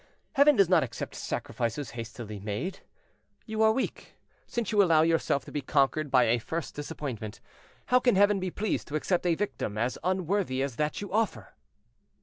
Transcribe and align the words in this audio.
Heaven 0.33 0.55
does 0.55 0.67
not 0.67 0.81
accept 0.81 1.13
sacrifices 1.13 1.91
hastily 1.91 2.39
made. 2.39 2.79
You 3.45 3.61
are 3.61 3.71
weak, 3.71 4.15
since 4.47 4.71
you 4.71 4.81
allow 4.81 5.03
yourself 5.03 5.45
to 5.45 5.51
be 5.51 5.61
conquered 5.61 6.09
by 6.09 6.23
a 6.23 6.39
first 6.39 6.73
disappointment; 6.73 7.39
how 7.85 7.99
can 7.99 8.15
Heaven 8.15 8.39
be 8.39 8.49
pleased 8.49 8.87
to 8.87 8.95
accept 8.95 9.27
a 9.27 9.35
victim 9.35 9.77
as 9.77 9.99
unworthy 10.03 10.63
as 10.63 10.77
that 10.77 11.01
you 11.01 11.13
offer?" 11.13 11.53